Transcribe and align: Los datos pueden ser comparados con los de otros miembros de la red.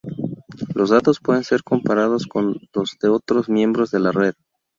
Los 0.73 0.89
datos 0.89 1.19
pueden 1.19 1.43
ser 1.43 1.63
comparados 1.63 2.25
con 2.25 2.57
los 2.73 2.97
de 2.99 3.09
otros 3.09 3.49
miembros 3.49 3.91
de 3.91 3.99
la 3.99 4.11
red. 4.11 4.33